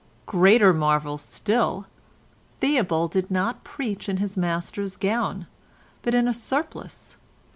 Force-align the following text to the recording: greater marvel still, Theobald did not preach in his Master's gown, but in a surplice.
greater 0.25 0.73
marvel 0.73 1.15
still, 1.15 1.85
Theobald 2.59 3.11
did 3.11 3.29
not 3.29 3.63
preach 3.63 4.09
in 4.09 4.17
his 4.17 4.35
Master's 4.35 4.95
gown, 4.97 5.45
but 6.01 6.15
in 6.15 6.27
a 6.27 6.33
surplice. 6.33 7.17